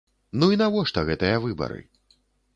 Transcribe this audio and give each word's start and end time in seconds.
Ну 0.43 0.47
і 0.53 0.57
навошта 0.61 1.03
гэтыя 1.11 1.37
выбары? 1.45 1.79